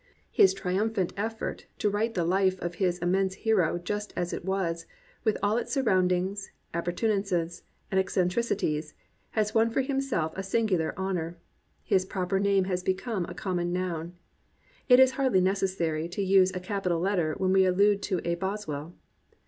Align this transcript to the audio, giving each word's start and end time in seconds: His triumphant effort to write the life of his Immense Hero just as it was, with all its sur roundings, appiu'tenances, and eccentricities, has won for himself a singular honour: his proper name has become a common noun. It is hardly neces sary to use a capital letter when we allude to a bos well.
His 0.31 0.55
triumphant 0.55 1.13
effort 1.15 1.67
to 1.77 1.87
write 1.87 2.15
the 2.15 2.25
life 2.25 2.59
of 2.59 2.73
his 2.81 2.97
Immense 2.97 3.35
Hero 3.35 3.77
just 3.77 4.13
as 4.15 4.33
it 4.33 4.43
was, 4.43 4.87
with 5.23 5.37
all 5.43 5.57
its 5.57 5.71
sur 5.73 5.83
roundings, 5.83 6.49
appiu'tenances, 6.73 7.61
and 7.91 7.99
eccentricities, 7.99 8.95
has 9.37 9.53
won 9.53 9.69
for 9.69 9.81
himself 9.81 10.33
a 10.35 10.41
singular 10.41 10.97
honour: 10.97 11.37
his 11.83 12.03
proper 12.05 12.39
name 12.39 12.63
has 12.63 12.81
become 12.81 13.25
a 13.25 13.35
common 13.35 13.71
noun. 13.71 14.13
It 14.89 14.99
is 14.99 15.11
hardly 15.11 15.39
neces 15.39 15.75
sary 15.77 16.09
to 16.09 16.23
use 16.23 16.49
a 16.55 16.59
capital 16.59 16.99
letter 16.99 17.35
when 17.37 17.53
we 17.53 17.63
allude 17.67 18.01
to 18.01 18.21
a 18.25 18.33
bos 18.33 18.65
well. 18.65 18.95